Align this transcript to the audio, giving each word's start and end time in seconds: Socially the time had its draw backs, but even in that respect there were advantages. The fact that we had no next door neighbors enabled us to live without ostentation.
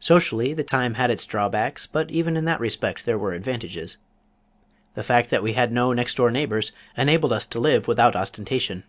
Socially 0.00 0.52
the 0.52 0.64
time 0.64 0.94
had 0.94 1.12
its 1.12 1.24
draw 1.24 1.48
backs, 1.48 1.86
but 1.86 2.10
even 2.10 2.36
in 2.36 2.44
that 2.44 2.58
respect 2.58 3.06
there 3.06 3.16
were 3.16 3.34
advantages. 3.34 3.98
The 4.94 5.04
fact 5.04 5.30
that 5.30 5.44
we 5.44 5.52
had 5.52 5.70
no 5.70 5.92
next 5.92 6.16
door 6.16 6.32
neighbors 6.32 6.72
enabled 6.96 7.32
us 7.32 7.46
to 7.46 7.60
live 7.60 7.86
without 7.86 8.16
ostentation. 8.16 8.82